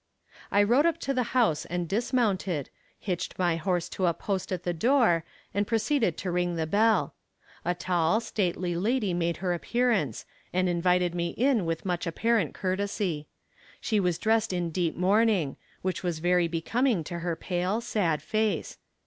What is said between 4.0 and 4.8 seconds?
a post at the